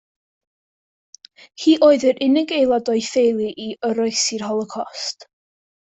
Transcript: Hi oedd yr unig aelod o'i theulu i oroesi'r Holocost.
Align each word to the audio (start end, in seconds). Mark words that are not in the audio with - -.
Hi 1.65 1.75
oedd 1.87 2.07
yr 2.11 2.23
unig 2.29 2.53
aelod 2.61 2.91
o'i 2.95 3.03
theulu 3.11 3.53
i 3.67 3.69
oroesi'r 3.91 4.47
Holocost. 4.51 5.33